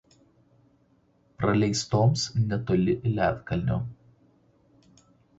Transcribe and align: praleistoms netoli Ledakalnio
praleistoms 1.41 2.23
netoli 2.45 2.95
Ledakalnio 3.03 3.77